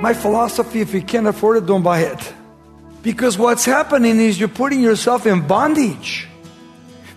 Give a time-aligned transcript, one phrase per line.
[0.00, 2.32] My philosophy if you can't afford it, don't buy it.
[3.02, 6.26] Because what's happening is you're putting yourself in bondage.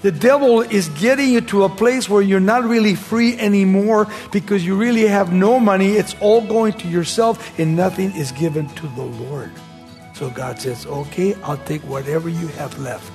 [0.01, 4.65] The devil is getting you to a place where you're not really free anymore because
[4.65, 5.93] you really have no money.
[5.93, 9.51] It's all going to yourself and nothing is given to the Lord.
[10.13, 13.12] So God says, okay, I'll take whatever you have left.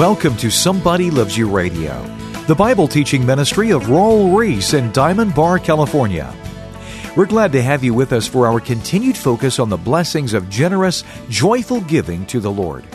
[0.00, 2.02] Welcome to Somebody Loves You Radio,
[2.46, 6.34] the Bible teaching ministry of Raul Ries in Diamond Bar, California.
[7.14, 10.48] We're glad to have you with us for our continued focus on the blessings of
[10.48, 12.86] generous, joyful giving to the Lord.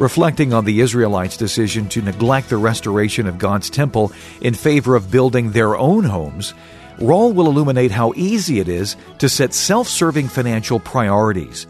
[0.00, 5.12] Reflecting on the Israelites' decision to neglect the restoration of God's temple in favor of
[5.12, 6.54] building their own homes,
[6.98, 11.68] Raul will illuminate how easy it is to set self serving financial priorities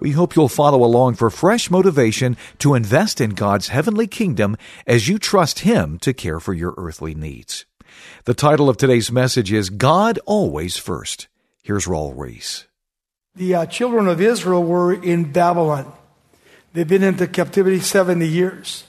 [0.00, 5.08] we hope you'll follow along for fresh motivation to invest in God's heavenly kingdom as
[5.08, 7.66] you trust Him to care for your earthly needs.
[8.24, 11.28] The title of today's message is God Always First.
[11.62, 12.66] Here's Raul Ries.
[13.36, 15.92] The uh, children of Israel were in Babylon.
[16.72, 18.84] They've been into captivity 70 years.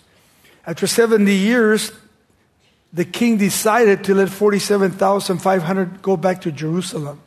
[0.66, 1.92] After 70 years,
[2.94, 7.22] the king decided to let 47,500 go back to Jerusalem.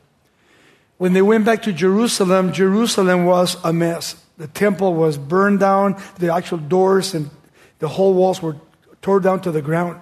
[0.99, 4.17] When they went back to Jerusalem, Jerusalem was a mess.
[4.39, 7.31] The temple was burned down, the actual doors and
[7.79, 8.57] the whole walls were
[9.03, 10.01] torn down to the ground.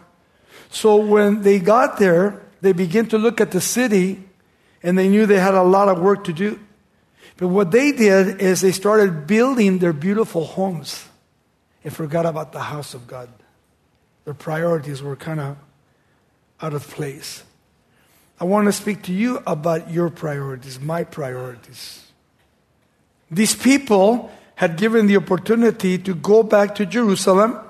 [0.71, 4.23] So when they got there, they began to look at the city
[4.83, 6.59] and they knew they had a lot of work to do.
[7.37, 11.09] But what they did is they started building their beautiful homes
[11.85, 13.29] and forgot about the house of God.
[14.25, 15.57] Their priorities were kind of
[16.61, 17.43] out of place.
[18.43, 22.05] I want to speak to you about your priorities, my priorities.
[23.31, 27.61] These people had given the opportunity to go back to Jerusalem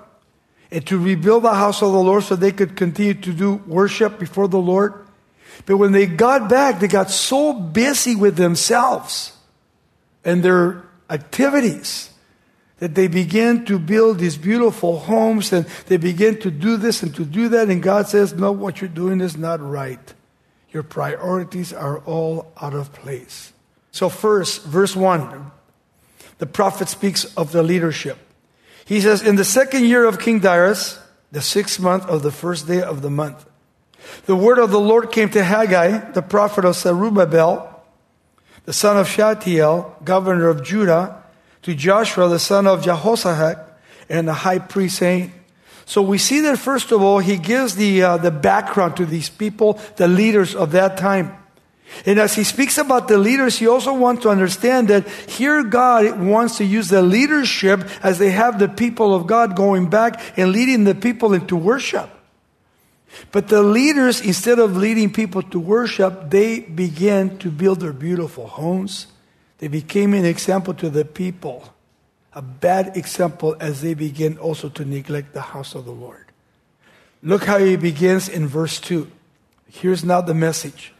[0.71, 4.19] and to rebuild the house of the Lord so they could continue to do worship
[4.19, 4.95] before the Lord.
[5.67, 9.37] But when they got back, they got so busy with themselves
[10.25, 12.15] and their activities
[12.79, 17.15] that they began to build these beautiful homes and they began to do this and
[17.17, 17.69] to do that.
[17.69, 20.15] And God says, No, what you're doing is not right.
[20.73, 23.53] Your priorities are all out of place.
[23.91, 25.51] So, first, verse 1,
[26.39, 28.19] the prophet speaks of the leadership.
[28.85, 30.99] He says, In the second year of King Darius,
[31.31, 33.45] the sixth month of the first day of the month,
[34.27, 37.69] the word of the Lord came to Haggai, the prophet of Zerubbabel,
[38.65, 41.23] the son of Shealtiel, governor of Judah,
[41.63, 43.59] to Joshua, the son of Jehoshaphat,
[44.09, 45.33] and the high priest, saying,
[45.93, 49.29] so we see that first of all, he gives the, uh, the background to these
[49.29, 51.37] people, the leaders of that time.
[52.07, 56.19] And as he speaks about the leaders, he also wants to understand that here God
[56.19, 60.51] wants to use the leadership as they have the people of God going back and
[60.51, 62.09] leading the people into worship.
[63.31, 68.47] But the leaders, instead of leading people to worship, they began to build their beautiful
[68.47, 69.09] homes.
[69.59, 71.69] They became an example to the people
[72.35, 76.27] a bad example as they begin also to neglect the house of the Lord.
[77.23, 79.11] Look how he begins in verse 2.
[79.69, 80.93] Here's now the message.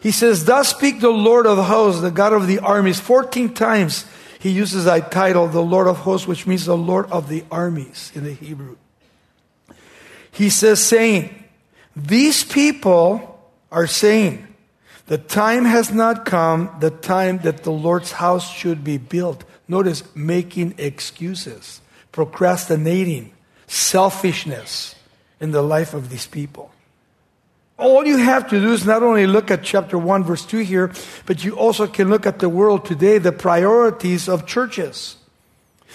[0.00, 2.98] He says, Thus speak the Lord of hosts, the God of the armies.
[2.98, 4.06] 14 times
[4.40, 8.10] he uses that title, the Lord of hosts, which means the Lord of the armies
[8.14, 8.76] in the Hebrew.
[10.30, 11.44] He says, saying,
[11.94, 13.40] These people
[13.70, 14.52] are saying,
[15.06, 19.44] the time has not come, the time that the Lord's house should be built.
[19.68, 21.80] Notice making excuses,
[22.10, 23.32] procrastinating,
[23.66, 24.94] selfishness
[25.40, 26.70] in the life of these people.
[27.78, 30.92] All you have to do is not only look at chapter 1, verse 2 here,
[31.26, 35.16] but you also can look at the world today, the priorities of churches,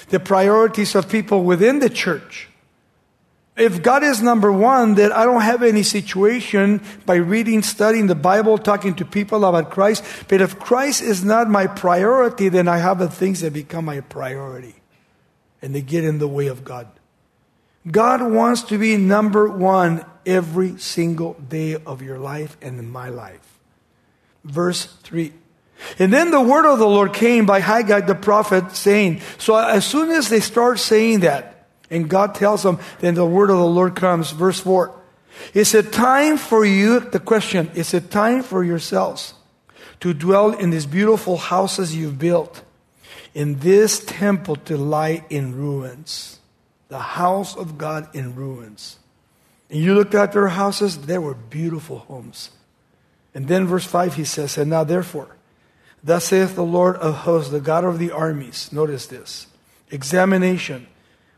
[0.09, 2.49] the priorities of people within the church.
[3.57, 8.13] If God is number one, then I don't have any situation by reading, studying the
[8.13, 10.03] Bible, talking to people about Christ.
[10.27, 14.01] But if Christ is not my priority, then I have the things that become my
[14.01, 14.75] priority.
[15.59, 16.87] And they get in the way of God.
[17.89, 23.09] God wants to be number one every single day of your life and in my
[23.09, 23.59] life.
[24.43, 25.33] Verse 3.
[25.97, 29.83] And then the word of the Lord came by Haggai the prophet saying, so as
[29.85, 31.56] soon as they start saying that,
[31.89, 34.31] and God tells them, then the word of the Lord comes.
[34.31, 34.93] Verse 4.
[35.53, 39.33] Is it time for you, the question, is it time for yourselves
[39.99, 42.63] to dwell in these beautiful houses you've built,
[43.33, 46.37] in this temple to lie in ruins?
[46.89, 48.99] the house of God in ruins.
[49.69, 52.51] And you looked at their houses, they were beautiful homes.
[53.33, 55.35] And then verse 5 he says, And now therefore,
[56.03, 58.71] thus saith the Lord of hosts, the God of the armies.
[58.71, 59.47] Notice this.
[59.91, 60.87] Examination.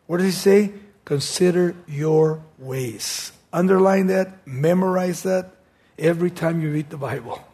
[0.10, 0.72] What does he say?
[1.06, 3.32] Consider your ways.
[3.54, 5.52] Underline that, memorize that
[6.00, 7.46] every time you read the Bible.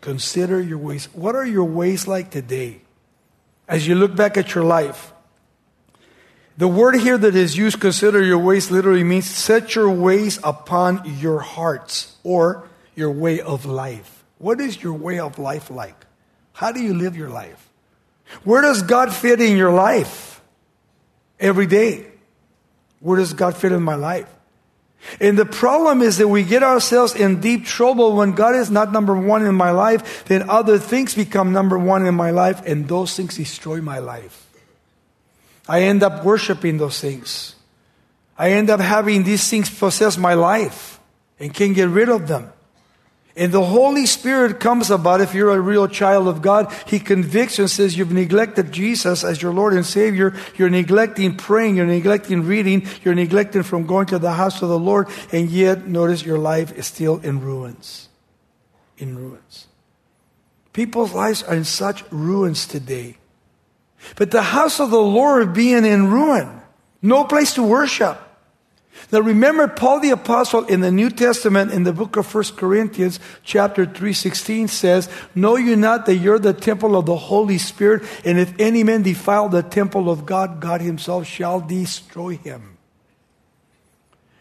[0.00, 1.08] Consider your ways.
[1.12, 2.80] What are your ways like today?
[3.68, 5.12] As you look back at your life,
[6.58, 11.02] the word here that is used, consider your ways, literally means set your ways upon
[11.20, 14.24] your hearts or your way of life.
[14.38, 16.04] What is your way of life like?
[16.52, 17.70] How do you live your life?
[18.42, 20.35] Where does God fit in your life?
[21.38, 22.06] Every day.
[23.00, 24.28] Where does God fit in my life?
[25.20, 28.92] And the problem is that we get ourselves in deep trouble when God is not
[28.92, 32.88] number one in my life, then other things become number one in my life, and
[32.88, 34.46] those things destroy my life.
[35.68, 37.54] I end up worshiping those things.
[38.38, 41.00] I end up having these things possess my life
[41.38, 42.52] and can't get rid of them.
[43.36, 46.72] And the Holy Spirit comes about if you're a real child of God.
[46.86, 50.34] He convicts and says, You've neglected Jesus as your Lord and Savior.
[50.56, 51.76] You're neglecting praying.
[51.76, 52.86] You're neglecting reading.
[53.04, 55.08] You're neglecting from going to the house of the Lord.
[55.32, 58.08] And yet, notice your life is still in ruins.
[58.96, 59.66] In ruins.
[60.72, 63.18] People's lives are in such ruins today.
[64.16, 66.62] But the house of the Lord being in ruin,
[67.02, 68.18] no place to worship.
[69.12, 73.20] Now remember Paul the apostle in the New Testament in the book of 1 Corinthians
[73.44, 78.38] chapter 3:16 says, "Know you not that you're the temple of the Holy Spirit, and
[78.38, 82.78] if any man defile the temple of God, God himself shall destroy him."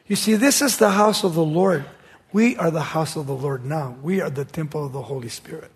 [0.07, 1.85] You see, this is the house of the Lord.
[2.33, 3.95] We are the house of the Lord now.
[4.01, 5.71] We are the temple of the Holy Spirit.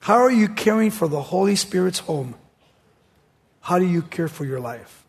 [0.00, 2.34] How are you caring for the Holy Spirit's home?
[3.62, 5.05] How do you care for your life?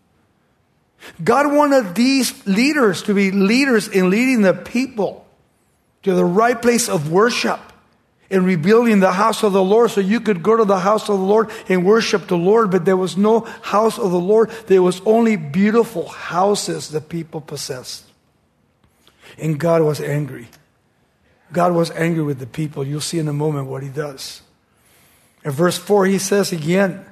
[1.24, 5.26] God wanted these leaders to be leaders in leading the people
[6.04, 7.60] to the right place of worship
[8.30, 11.20] in rebuilding the house of the Lord so you could go to the house of
[11.20, 12.72] the Lord and worship the Lord.
[12.72, 14.50] But there was no house of the Lord.
[14.68, 18.04] There was only beautiful houses that people possessed.
[19.38, 20.48] And God was angry.
[21.54, 22.86] God was angry with the people.
[22.86, 24.42] You'll see in a moment what he does.
[25.46, 27.06] In verse 4, he says again,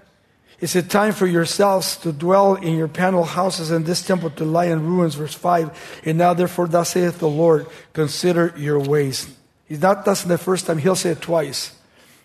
[0.61, 4.45] is it time for yourselves to dwell in your panel houses and this temple to
[4.45, 5.15] lie in ruins?
[5.15, 6.01] Verse 5.
[6.05, 9.35] And now, therefore, thus saith the Lord, consider your ways.
[9.65, 11.77] He's not thus the first time, he'll say it twice.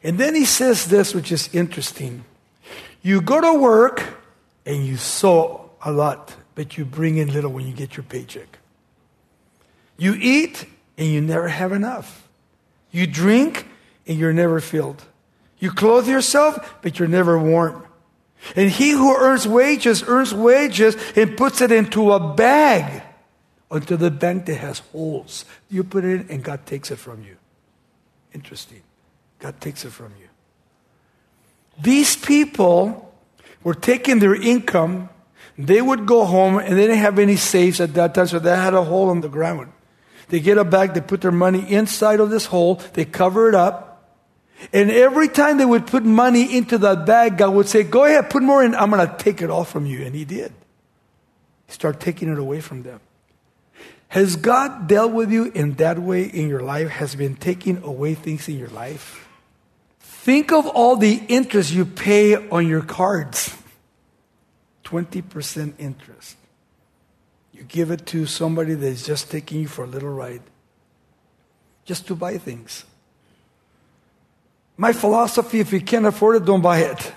[0.02, 2.24] And then he says this, which is interesting.
[3.02, 4.02] You go to work
[4.64, 8.58] and you sow a lot, but you bring in little when you get your paycheck.
[9.96, 10.66] You eat
[10.96, 12.28] and you never have enough.
[12.90, 13.66] You drink
[14.06, 15.04] and you're never filled.
[15.58, 17.86] You clothe yourself, but you're never warm.
[18.56, 23.02] And he who earns wages earns wages and puts it into a bag
[23.70, 25.44] until the bank that has holes.
[25.69, 27.37] You put it in and God takes it from you.
[28.32, 28.82] Interesting.
[29.38, 30.28] God takes it from you.
[31.81, 33.14] These people
[33.62, 35.08] were taking their income.
[35.56, 38.54] They would go home and they didn't have any safes at that time, so they
[38.54, 39.72] had a hole in the ground.
[40.28, 43.54] They get a bag, they put their money inside of this hole, they cover it
[43.54, 43.89] up,
[44.72, 48.30] and every time they would put money into that bag, God would say, Go ahead,
[48.30, 48.74] put more in.
[48.74, 50.04] I'm going to take it all from you.
[50.04, 50.52] And He did.
[51.66, 53.00] He started taking it away from them.
[54.08, 56.88] Has God dealt with you in that way in your life?
[56.88, 59.28] Has been taking away things in your life?
[60.00, 63.56] Think of all the interest you pay on your cards
[64.85, 66.37] 20% interest.
[67.52, 70.42] You give it to somebody that's just taking you for a little ride,
[71.85, 72.85] just to buy things.
[74.80, 77.12] My philosophy if you can't afford it, don't buy it.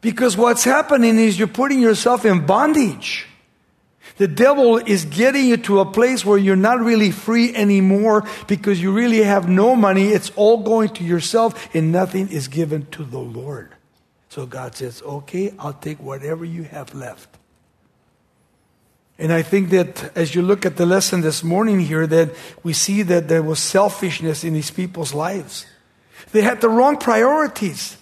[0.00, 3.26] Because what's happening is you're putting yourself in bondage.
[4.16, 8.82] The devil is getting you to a place where you're not really free anymore because
[8.82, 10.08] you really have no money.
[10.08, 13.72] It's all going to yourself and nothing is given to the Lord.
[14.28, 17.35] So God says, okay, I'll take whatever you have left.
[19.18, 22.72] And I think that as you look at the lesson this morning here, that we
[22.72, 25.66] see that there was selfishness in these people's lives.
[26.32, 27.96] They had the wrong priorities.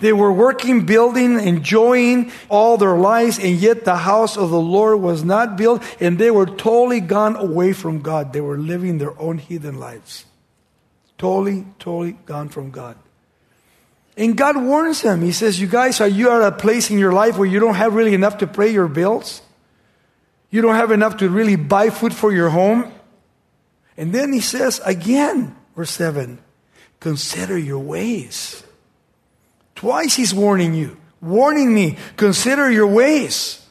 [0.00, 5.00] They were working, building, enjoying all their lives, and yet the house of the Lord
[5.00, 8.32] was not built, and they were totally gone away from God.
[8.32, 10.24] They were living their own heathen lives.
[11.18, 12.96] Totally, totally gone from God.
[14.16, 15.22] And God warns them.
[15.22, 17.74] He says, You guys, are you at a place in your life where you don't
[17.74, 19.42] have really enough to pay your bills?
[20.54, 22.92] You don't have enough to really buy food for your home.
[23.96, 26.38] And then he says again, verse 7
[27.00, 28.62] consider your ways.
[29.74, 33.66] Twice he's warning you, warning me, consider your ways.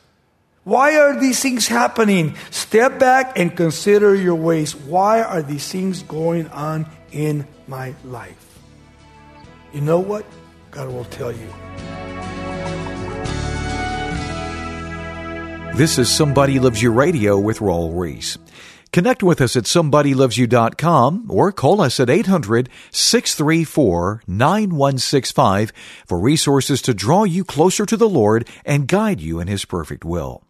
[0.65, 2.35] Why are these things happening?
[2.51, 4.75] Step back and consider your ways.
[4.75, 8.59] Why are these things going on in my life?
[9.71, 10.25] You know what?
[10.71, 11.47] God will tell you.
[15.75, 18.37] This is Somebody Loves You Radio with Raul Ries.
[18.91, 25.73] Connect with us at somebodylovesyou.com or call us at 800 634 9165
[26.05, 30.05] for resources to draw you closer to the Lord and guide you in His perfect
[30.05, 30.43] will.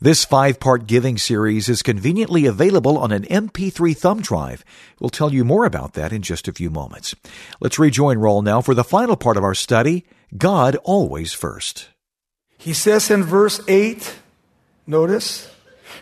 [0.00, 4.64] This five part giving series is conveniently available on an MP3 thumb drive.
[5.00, 7.16] We'll tell you more about that in just a few moments.
[7.60, 10.06] Let's rejoin Raul now for the final part of our study
[10.38, 11.88] God Always First.
[12.56, 14.14] He says in verse 8,
[14.90, 15.50] notice,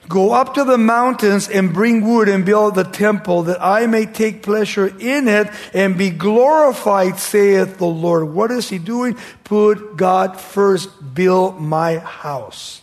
[0.09, 4.07] Go up to the mountains and bring wood and build the temple that I may
[4.07, 8.31] take pleasure in it and be glorified, saith the Lord.
[8.31, 9.19] What is he doing?
[9.45, 11.15] Put God first.
[11.15, 12.83] Build my house.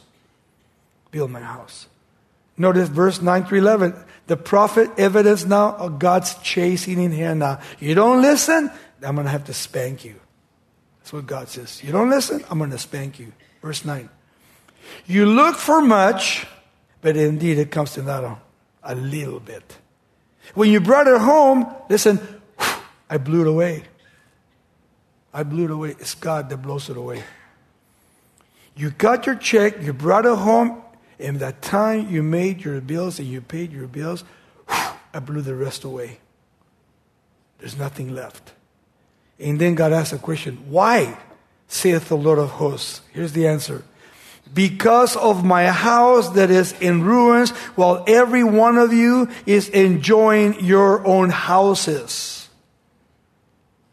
[1.10, 1.88] Build my house.
[2.58, 3.96] Notice verse 9 through 11.
[4.28, 7.60] The prophet evidence now of God's chasing in here now.
[7.80, 8.72] You don't listen,
[9.04, 10.16] I'm going to have to spank you.
[11.00, 11.84] That's what God says.
[11.84, 13.34] You don't listen, I'm going to spank you.
[13.62, 14.10] Verse 9.
[15.06, 16.48] You look for much
[17.06, 18.36] but indeed, it comes to that a,
[18.82, 19.77] a little bit.
[20.56, 22.20] When you brought it home, listen,
[23.08, 23.84] I blew it away.
[25.32, 25.89] I blew it away.
[26.00, 27.22] It's God that blows it away.
[28.75, 30.82] You got your check, you brought it home,
[31.20, 34.24] and that time you made your bills and you paid your bills,
[34.68, 36.18] I blew the rest away.
[37.60, 38.54] There's nothing left.
[39.38, 41.20] And then God asked a question Why,
[41.68, 43.01] saith the Lord of hosts?
[43.13, 43.84] Here's the answer
[44.54, 50.64] because of my house that is in ruins, while every one of you is enjoying
[50.64, 52.48] your own houses.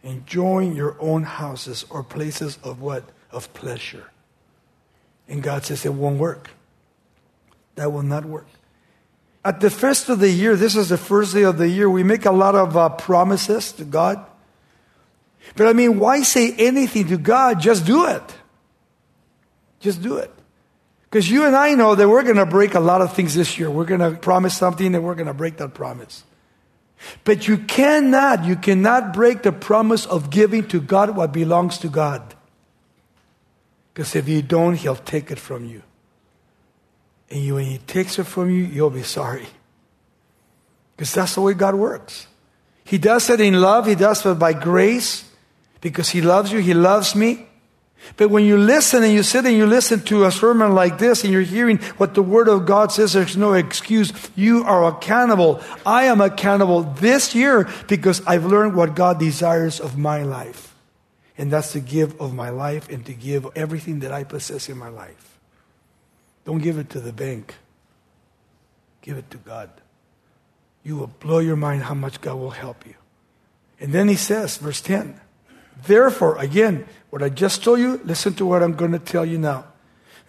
[0.04, 3.04] Enjoying your own houses or places of what?
[3.30, 4.11] Of pleasure.
[5.28, 6.50] And God says it won't work.
[7.76, 8.47] That will not work.
[9.44, 12.04] At the first of the year, this is the first day of the year, we
[12.04, 14.25] make a lot of uh, promises to God.
[15.56, 17.61] But I mean, why say anything to God?
[17.61, 18.23] Just do it.
[19.80, 20.30] Just do it.
[21.12, 23.59] Because you and I know that we're going to break a lot of things this
[23.59, 23.71] year.
[23.71, 26.25] We're going to promise something and we're going to break that promise.
[27.23, 31.88] But you cannot, you cannot break the promise of giving to God what belongs to
[31.88, 32.35] God.
[33.92, 35.83] Because if you don't, He'll take it from you.
[37.31, 39.49] And you, when He takes it from you, you'll be sorry.
[40.97, 42.26] Because that's the way God works.
[42.85, 45.28] He does it in love, He does it by grace.
[45.83, 47.49] Because He loves you, He loves me.
[48.16, 51.25] But when you listen and you sit and you listen to a sermon like this
[51.25, 54.12] and you're hearing what the Word of God says, there's no excuse.
[54.35, 55.61] You are accountable.
[55.87, 60.75] I am accountable this year because I've learned what God desires of my life.
[61.38, 64.76] And that's to give of my life and to give everything that I possess in
[64.76, 65.38] my life.
[66.44, 67.54] Don't give it to the bank,
[69.00, 69.71] give it to God.
[70.82, 72.94] You will blow your mind how much God will help you.
[73.80, 75.21] And then he says, verse 10,
[75.87, 79.38] Therefore, again, what I just told you, listen to what I'm going to tell you
[79.38, 79.67] now.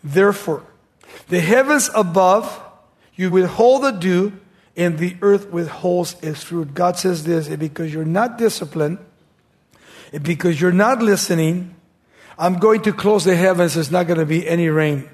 [0.04, 0.66] Therefore,
[1.30, 2.62] the heavens above,
[3.16, 4.34] you withhold the dew,
[4.76, 6.74] and the earth withholds its fruit.
[6.74, 8.98] God says this, because you're not disciplined,
[10.22, 11.76] because you're not listening,
[12.38, 13.76] I'm going to close the heavens.
[13.76, 15.10] There's not going to be any rain.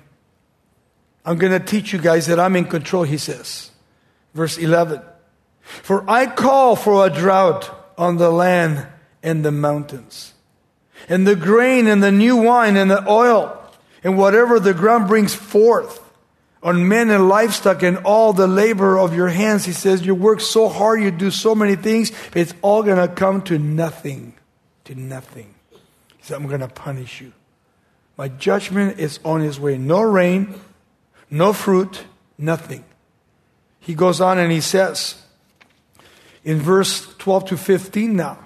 [1.26, 3.72] I'm going to teach you guys that I'm in control, he says.
[4.34, 5.02] Verse 11.
[5.62, 8.88] For I call for a drought on the land
[9.22, 10.34] and the mountains
[11.08, 13.56] and the grain and the new wine and the oil
[14.04, 16.02] and whatever the ground brings forth
[16.62, 19.66] on men and livestock and all the labor of your hands.
[19.66, 22.98] He says, You work so hard, you do so many things, but it's all going
[22.98, 24.34] to come to nothing.
[24.86, 25.54] To nothing.
[25.72, 27.34] He said, I'm going to punish you.
[28.18, 29.78] My judgment is on his way.
[29.78, 30.60] No rain,
[31.30, 32.04] no fruit,
[32.38, 32.84] nothing.
[33.80, 35.22] He goes on and he says
[36.44, 38.40] in verse 12 to 15 now,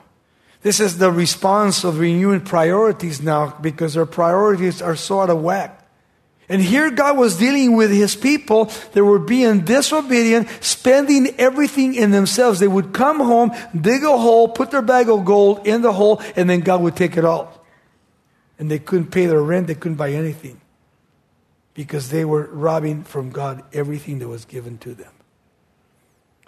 [0.64, 5.42] this is the response of renewing priorities now because their priorities are so out of
[5.42, 5.82] whack.
[6.50, 12.12] And here God was dealing with his people that were being disobedient, spending everything in
[12.12, 12.60] themselves.
[12.60, 16.22] They would come home, dig a hole, put their bag of gold in the hole,
[16.36, 17.66] and then God would take it all.
[18.60, 20.62] And they couldn't pay their rent, they couldn't buy anything
[21.74, 25.12] because they were robbing from God everything that was given to them.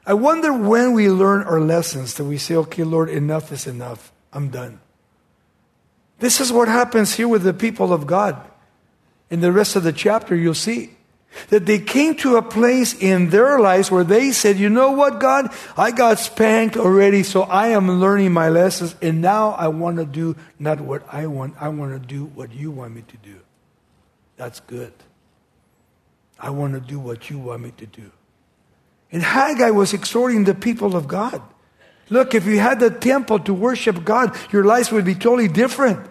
[0.05, 4.11] I wonder when we learn our lessons that we say, okay, Lord, enough is enough.
[4.31, 4.79] I'm done.
[6.19, 8.39] This is what happens here with the people of God.
[9.29, 10.91] In the rest of the chapter, you'll see
[11.49, 15.19] that they came to a place in their lives where they said, You know what,
[15.19, 15.53] God?
[15.75, 20.05] I got spanked already, so I am learning my lessons, and now I want to
[20.05, 23.39] do not what I want, I want to do what you want me to do.
[24.37, 24.93] That's good.
[26.39, 28.11] I want to do what you want me to do.
[29.11, 31.41] And Haggai was exhorting the people of God.
[32.09, 36.07] Look, if you had the temple to worship God, your lives would be totally different.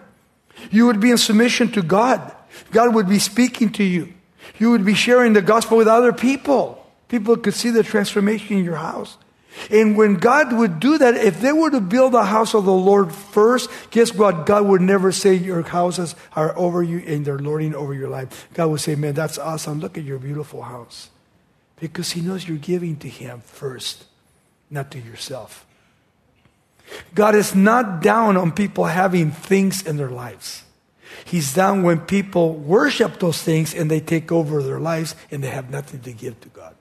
[0.71, 2.35] You would be in submission to God.
[2.71, 4.13] God would be speaking to you.
[4.59, 6.85] You would be sharing the gospel with other people.
[7.07, 9.17] People could see the transformation in your house.
[9.69, 12.73] And when God would do that, if they were to build a house of the
[12.73, 14.45] Lord first, guess what?
[14.45, 18.49] God would never say your houses are over you and they're lording over your life.
[18.53, 19.79] God would say, man, that's awesome.
[19.79, 21.09] Look at your beautiful house.
[21.79, 24.05] Because He knows you're giving to Him first,
[24.69, 25.65] not to yourself.
[27.13, 30.63] God is not down on people having things in their lives.
[31.23, 35.49] He's down when people worship those things and they take over their lives and they
[35.49, 36.75] have nothing to give to God.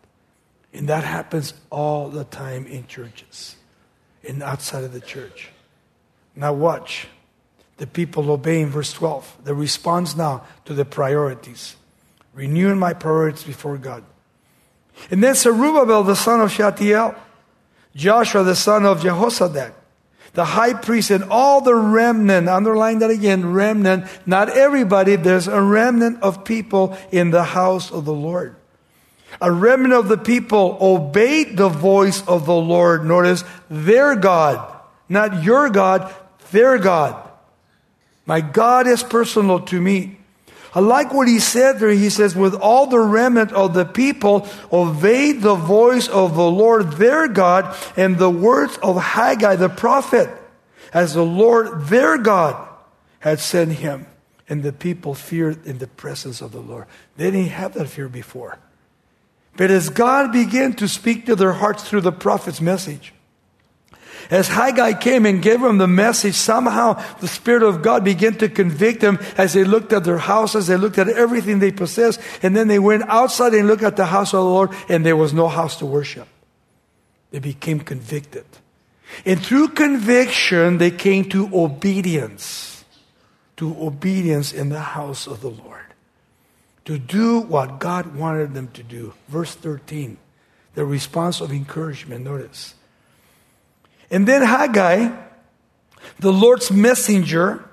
[0.72, 3.56] And that happens all the time in churches
[4.26, 5.50] and outside of the church.
[6.34, 7.06] Now, watch.
[7.76, 9.38] The people obeying verse 12.
[9.44, 11.76] The response now to the priorities.
[12.32, 14.04] Renewing my priorities before God.
[15.10, 17.14] And then Zerubbabel, the son of Shealtiel,
[17.94, 19.72] Joshua, the son of Jehozadak,
[20.32, 25.60] the high priest, and all the remnant, underline that again, remnant, not everybody, there's a
[25.60, 28.56] remnant of people in the house of the Lord.
[29.40, 33.04] A remnant of the people obeyed the voice of the Lord.
[33.04, 34.74] Notice, their God,
[35.08, 36.12] not your God,
[36.50, 37.20] their God.
[38.26, 40.18] My God is personal to me.
[40.74, 41.90] I like what he said there.
[41.90, 46.92] He says, with all the remnant of the people, obeyed the voice of the Lord
[46.94, 50.28] their God and the words of Haggai the prophet,
[50.92, 52.68] as the Lord their God
[53.20, 54.06] had sent him.
[54.48, 56.86] And the people feared in the presence of the Lord.
[57.16, 58.58] They didn't have that fear before.
[59.56, 63.14] But as God began to speak to their hearts through the prophet's message,
[64.30, 68.48] as Haggai came and gave them the message, somehow the Spirit of God began to
[68.48, 72.56] convict them as they looked at their houses, they looked at everything they possessed, and
[72.56, 75.32] then they went outside and looked at the house of the Lord, and there was
[75.32, 76.28] no house to worship.
[77.30, 78.46] They became convicted.
[79.24, 82.84] And through conviction, they came to obedience,
[83.56, 85.84] to obedience in the house of the Lord
[86.84, 89.14] to do what God wanted them to do.
[89.28, 90.18] Verse 13,
[90.74, 92.24] the response of encouragement.
[92.24, 92.74] Notice.
[94.14, 95.10] And then Haggai,
[96.20, 97.68] the Lord's messenger,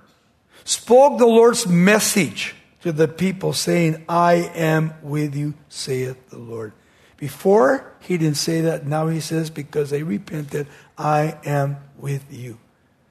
[0.63, 6.73] spoke the Lord's message to the people, saying, I am with you, saith the Lord.
[7.17, 8.87] Before, he didn't say that.
[8.87, 10.65] Now he says, because they repented,
[10.97, 12.57] I am with you.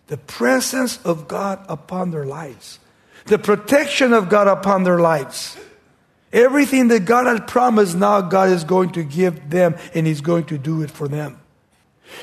[0.08, 2.80] The presence of God upon their lives,
[3.26, 5.56] the protection of God upon their lives.
[6.32, 10.46] Everything that God had promised, now God is going to give them and He's going
[10.46, 11.40] to do it for them.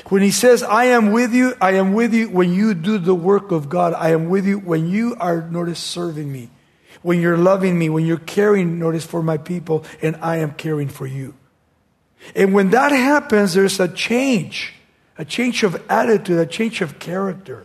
[0.08, 3.14] When He says, I am with you, I am with you when you do the
[3.14, 3.94] work of God.
[3.94, 6.50] I am with you when you are, notice, serving me.
[7.02, 10.88] When you're loving me, when you're caring, notice, for my people, and I am caring
[10.88, 11.34] for you.
[12.34, 14.74] And when that happens, there's a change,
[15.16, 17.64] a change of attitude, a change of character,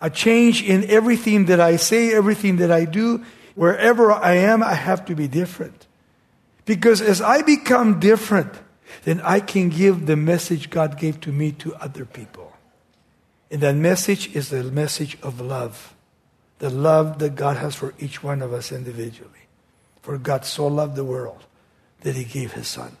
[0.00, 4.74] a change in everything that I say, everything that I do, Wherever I am, I
[4.74, 5.86] have to be different.
[6.64, 8.52] Because as I become different,
[9.04, 12.52] then I can give the message God gave to me to other people.
[13.50, 15.94] And that message is the message of love.
[16.58, 19.30] The love that God has for each one of us individually.
[20.00, 21.44] For God so loved the world
[22.00, 22.96] that he gave his son.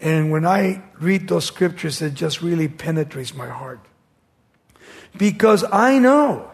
[0.00, 3.80] And when I read those scriptures, it just really penetrates my heart.
[5.16, 6.50] Because I know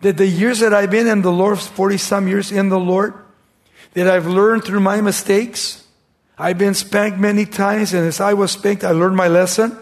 [0.00, 3.14] that the years that I've been in the Lord, 40 some years in the Lord,
[3.94, 5.79] that I've learned through my mistakes.
[6.40, 9.76] I've been spanked many times, and as I was spanked, I learned my lesson.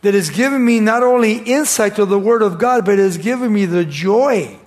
[0.00, 3.18] That has given me not only insight to the Word of God, but it has
[3.18, 4.58] given me the joy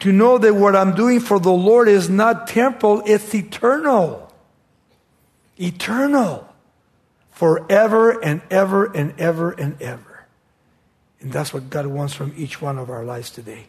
[0.00, 4.32] to know that what I'm doing for the Lord is not temporal, it's eternal.
[5.56, 6.52] Eternal.
[7.30, 10.26] Forever and ever and ever and ever.
[11.20, 13.68] And that's what God wants from each one of our lives today.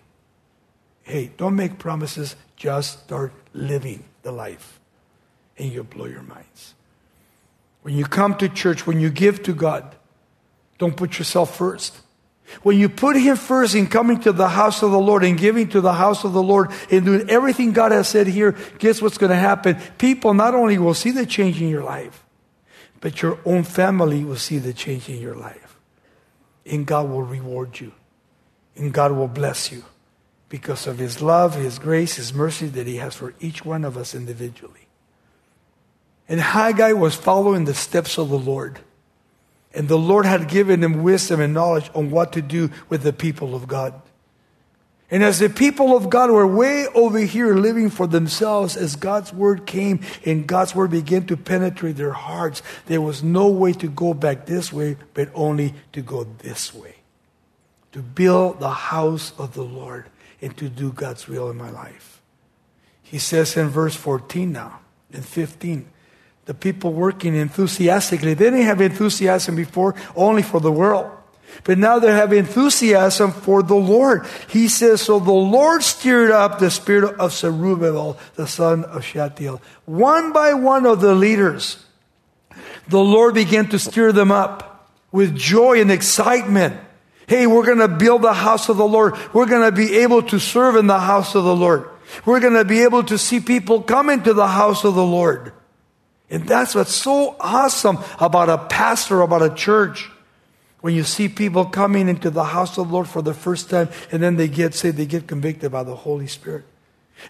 [1.04, 4.80] Hey, don't make promises, just start living the life,
[5.58, 6.74] and you'll blow your minds.
[7.82, 9.96] When you come to church, when you give to God,
[10.78, 11.98] don't put yourself first.
[12.64, 15.70] When you put Him first in coming to the house of the Lord and giving
[15.70, 19.18] to the house of the Lord and doing everything God has said here, guess what's
[19.18, 19.78] going to happen?
[19.98, 22.24] People not only will see the change in your life,
[23.00, 25.72] but your own family will see the change in your life
[26.66, 27.92] and God will reward you.
[28.76, 29.84] And God will bless you
[30.50, 33.98] because of His love, His grace, His mercy that He has for each one of
[33.98, 34.81] us individually.
[36.32, 38.80] And Haggai was following the steps of the Lord.
[39.74, 43.12] And the Lord had given him wisdom and knowledge on what to do with the
[43.12, 44.02] people of God.
[45.10, 49.34] And as the people of God were way over here living for themselves, as God's
[49.34, 53.90] word came and God's word began to penetrate their hearts, there was no way to
[53.90, 56.96] go back this way, but only to go this way.
[57.92, 60.06] To build the house of the Lord
[60.42, 62.22] and to do God's will in my life.
[63.04, 64.80] He says in verse 14 now,
[65.12, 65.90] and 15,
[66.46, 71.12] the people working enthusiastically, they didn't have enthusiasm before only for the world.
[71.64, 74.26] But now they have enthusiasm for the Lord.
[74.48, 79.62] He says, So the Lord stirred up the spirit of Zerubbabel, the son of Shealtiel.
[79.86, 81.84] One by one of the leaders,
[82.88, 86.78] the Lord began to stir them up with joy and excitement.
[87.28, 89.16] Hey, we're going to build the house of the Lord.
[89.34, 91.88] We're going to be able to serve in the house of the Lord.
[92.26, 95.54] We're going to be able to see people come into the house of the Lord.
[96.32, 100.10] And that's what's so awesome about a pastor, about a church.
[100.80, 103.90] When you see people coming into the house of the Lord for the first time
[104.12, 106.64] and then they get saved, they get convicted by the Holy Spirit.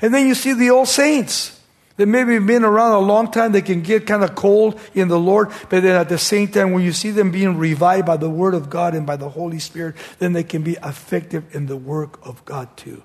[0.02, 1.60] And then you see the old saints
[1.98, 5.10] that maybe have been around a long time, they can get kind of cold in
[5.10, 8.16] the Lord, but then at the same time, when you see them being revived by
[8.16, 11.66] the Word of God and by the Holy Spirit, then they can be effective in
[11.66, 13.04] the work of God too.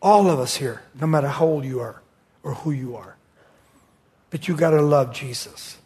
[0.00, 2.00] All of us here, no matter how old you are
[2.42, 3.17] or who you are.
[4.30, 5.78] But you got to love Jesus.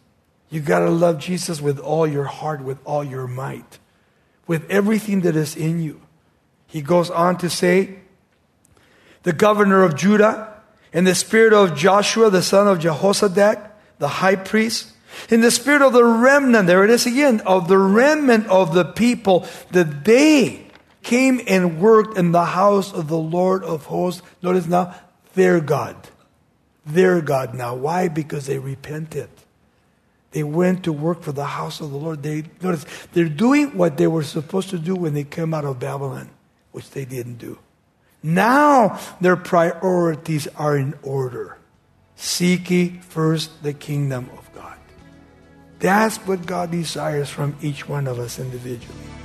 [0.49, 3.79] You got to love Jesus with all your heart, with all your might,
[4.45, 6.01] with everything that is in you.
[6.67, 7.99] He goes on to say,
[9.23, 10.53] the governor of Judah,
[10.91, 14.91] and the spirit of Joshua, the son of Jehozadak, the high priest,
[15.29, 18.85] in the spirit of the remnant, there it is again, of the remnant of the
[18.85, 20.67] people, that they
[21.01, 24.21] came and worked in the house of the Lord of hosts.
[24.41, 24.95] Notice now,
[25.35, 25.95] their God.
[26.85, 27.75] Their God now.
[27.75, 28.07] Why?
[28.07, 29.29] Because they repented.
[30.31, 32.23] They went to work for the house of the Lord.
[32.23, 35.79] They notice they're doing what they were supposed to do when they came out of
[35.79, 36.29] Babylon,
[36.71, 37.59] which they didn't do.
[38.23, 41.57] Now their priorities are in order.
[42.15, 44.77] Seek ye first the kingdom of God.
[45.79, 49.22] That's what God desires from each one of us individually.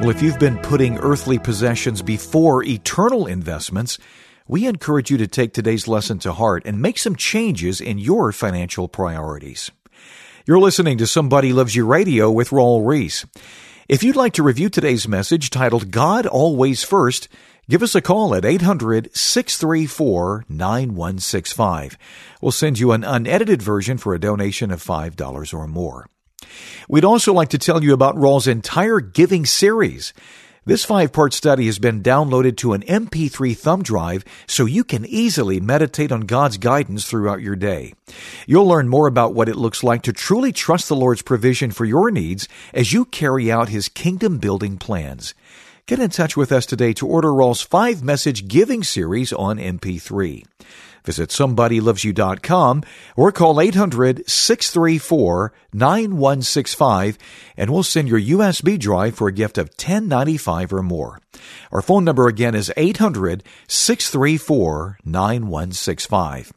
[0.00, 3.98] Well, if you've been putting earthly possessions before eternal investments,
[4.48, 8.32] we encourage you to take today's lesson to heart and make some changes in your
[8.32, 9.70] financial priorities.
[10.46, 13.26] You're listening to Somebody Loves You Radio with Raul Ries.
[13.90, 17.28] If you'd like to review today's message titled God Always First,
[17.68, 21.98] give us a call at 800 634 9165.
[22.40, 26.06] We'll send you an unedited version for a donation of $5 or more.
[26.88, 30.12] We'd also like to tell you about Raul's entire giving series.
[30.66, 35.06] This five part study has been downloaded to an MP3 thumb drive so you can
[35.06, 37.94] easily meditate on God's guidance throughout your day.
[38.46, 41.86] You'll learn more about what it looks like to truly trust the Lord's provision for
[41.86, 45.34] your needs as you carry out His kingdom building plans.
[45.86, 50.44] Get in touch with us today to order Raul's five message giving series on MP3.
[51.04, 52.82] Visit somebodylovesyou.com
[53.16, 57.18] or call 800 634 9165
[57.56, 61.20] and we'll send your USB drive for a gift of $10.95 or more.
[61.72, 66.52] Our phone number again is 800 634 9165.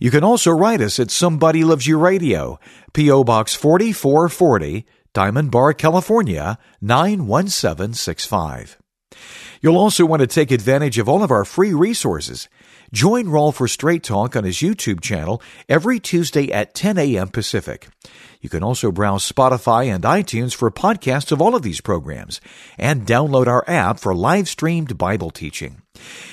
[0.00, 2.58] You can also write us at Somebody Loves You Radio,
[2.92, 3.24] P.O.
[3.24, 8.78] Box 4440, Diamond Bar, California 91765.
[9.60, 12.48] You'll also want to take advantage of all of our free resources.
[12.92, 17.28] Join Raul for Straight Talk on his YouTube channel every Tuesday at 10 a.m.
[17.28, 17.88] Pacific.
[18.40, 22.40] You can also browse Spotify and iTunes for podcasts of all of these programs
[22.78, 25.82] and download our app for live streamed Bible teaching.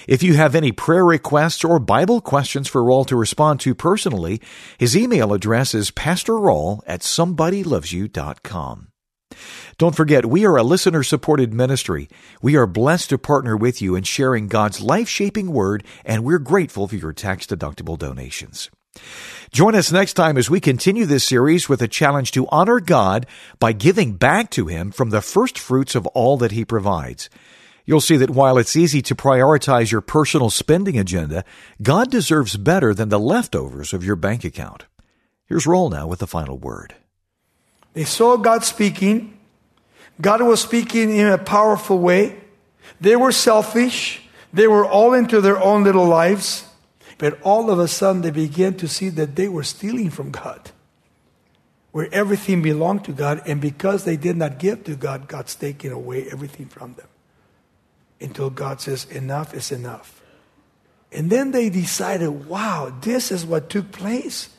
[0.08, 4.40] If you have any prayer requests or Bible questions for Raul to respond to personally,
[4.78, 8.90] his email address is pastorraul at somebodylovesyou.com.
[9.78, 12.10] Don't forget, we are a listener supported ministry.
[12.42, 16.40] We are blessed to partner with you in sharing God's life shaping word, and we're
[16.40, 18.70] grateful for your tax deductible donations.
[19.52, 23.26] Join us next time as we continue this series with a challenge to honor God
[23.60, 27.30] by giving back to Him from the first fruits of all that He provides.
[27.86, 31.46] You'll see that while it's easy to prioritize your personal spending agenda,
[31.82, 34.86] God deserves better than the leftovers of your bank account.
[35.46, 36.96] Here's Raul now with the final word.
[37.96, 39.40] They saw God speaking.
[40.22, 42.38] God was speaking in a powerful way.
[43.02, 44.22] They were selfish.
[44.54, 46.68] They were all into their own little lives.
[47.18, 50.72] But all of a sudden, they began to see that they were stealing from God,
[51.92, 53.42] where everything belonged to God.
[53.48, 57.08] And because they did not give to God, God's taking away everything from them
[58.22, 60.22] until God says, Enough is enough.
[61.16, 64.50] And then they decided, wow, this is what took place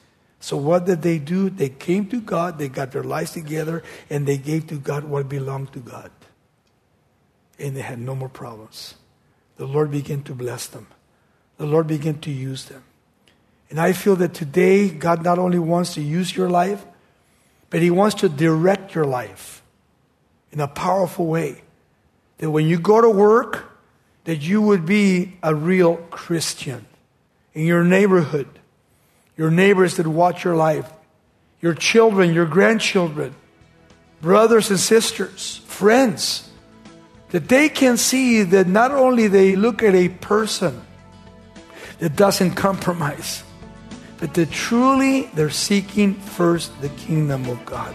[0.40, 1.50] So what did they do?
[1.50, 5.28] They came to God, they got their lives together, and they gave to God what
[5.28, 6.10] belonged to God.
[7.58, 8.94] And they had no more problems.
[9.56, 10.86] The Lord began to bless them.
[11.56, 12.84] The Lord began to use them.
[13.70, 16.84] And I feel that today, God not only wants to use your life,
[17.70, 19.62] but He wants to direct your life
[20.52, 21.62] in a powerful way.
[22.38, 23.72] That when you go to work,
[24.24, 26.86] that you would be a real Christian
[27.54, 28.48] in your neighborhood,
[29.36, 30.90] your neighbors that watch your life,
[31.60, 33.34] your children, your grandchildren,
[34.20, 36.48] brothers and sisters, friends,
[37.30, 40.82] that they can see that not only they look at a person
[41.98, 43.42] that doesn't compromise,
[44.18, 47.94] but that truly they're seeking first the kingdom of God.